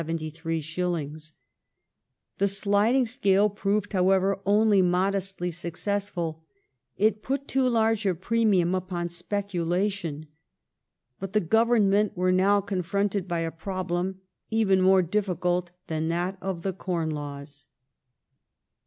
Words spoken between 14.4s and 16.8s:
even more difficult than that of the